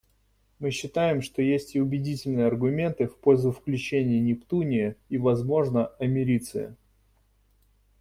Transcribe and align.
Мы 0.57 0.71
считаем, 0.71 1.21
что 1.21 1.43
есть 1.43 1.75
и 1.75 1.79
убедительные 1.79 2.47
аргументы 2.47 3.05
в 3.05 3.15
пользу 3.19 3.51
включения 3.51 4.19
нептуния 4.19 4.95
и, 5.09 5.19
возможно, 5.19 5.89
америция. 5.99 6.75